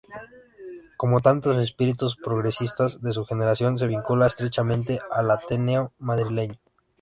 [0.97, 6.57] Como tantos espíritus progresistas de su generación, se vincula estrechamente al Ateneo madrileño.